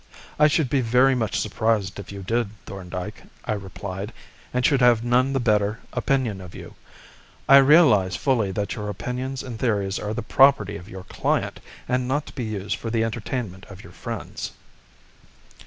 "I 0.39 0.47
should 0.47 0.67
be 0.67 0.81
very 0.81 1.13
much 1.13 1.39
surprised 1.39 1.99
if 1.99 2.11
you 2.11 2.23
did, 2.23 2.49
Thorndyke," 2.65 3.21
I 3.45 3.53
replied, 3.53 4.11
"and 4.51 4.65
should 4.65 4.81
have 4.81 5.03
none 5.03 5.31
the 5.33 5.39
better 5.39 5.79
opinion 5.93 6.41
of 6.41 6.55
you. 6.55 6.73
I 7.47 7.57
realise 7.57 8.15
fully 8.15 8.49
that 8.53 8.73
your 8.73 8.89
opinions 8.89 9.43
and 9.43 9.59
theories 9.59 9.99
are 9.99 10.15
the 10.15 10.23
property 10.23 10.75
of 10.75 10.89
your 10.89 11.03
client 11.03 11.59
and 11.87 12.07
not 12.07 12.25
to 12.25 12.33
be 12.33 12.45
used 12.45 12.77
for 12.77 12.89
the 12.89 13.03
entertainment 13.03 13.67
of 13.69 13.83
your 13.83 13.93
friends." 13.93 14.53